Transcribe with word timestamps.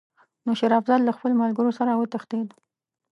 نو 0.45 0.51
شېر 0.59 0.71
افضل 0.79 0.99
له 1.05 1.11
خپلو 1.17 1.33
ملګرو 1.43 1.71
سره 1.79 1.91
وتښتېد. 1.95 2.47